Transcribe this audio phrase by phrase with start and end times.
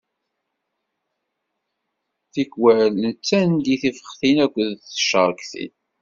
[2.33, 5.73] Tikwal nettandi tifextin akked ticeṛktin.